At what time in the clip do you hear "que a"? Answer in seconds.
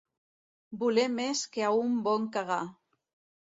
1.57-1.69